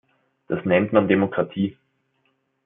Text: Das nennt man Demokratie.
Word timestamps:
Das 0.47 0.65
nennt 0.65 0.93
man 0.93 1.07
Demokratie. 1.07 1.77